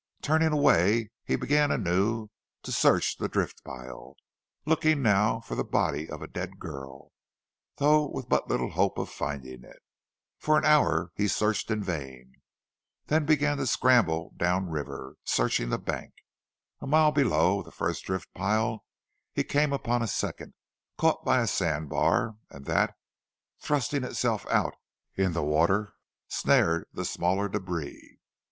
[0.23, 2.27] Turning away he began anew
[2.63, 4.15] to search the drift pile,
[4.65, 7.11] looking now for the body of a dead girl,
[7.75, 9.77] though with but little hope of finding it.
[10.39, 12.33] For an hour he searched in vain,
[13.05, 16.15] then began to scramble down river, searching the bank.
[16.79, 18.83] A mile below the first drift pile
[19.33, 20.55] he came upon a second,
[20.97, 22.95] caught by a sand bar, that,
[23.59, 24.73] thrusting itself out
[25.15, 25.93] in the water,
[26.27, 28.17] snared the smaller debris.